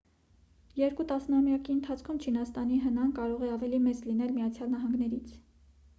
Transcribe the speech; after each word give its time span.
երկու 0.77 1.05
տասնամյակի 1.11 1.75
ընթացքում 1.75 2.21
չինաստանի 2.25 2.79
հնա-ն 2.87 3.13
կարող 3.19 3.47
է 3.49 3.53
ավելի 3.59 3.83
մեծ 3.89 4.03
լինել 4.11 4.37
միացյալ 4.39 4.73
նահանգներինից 4.75 5.37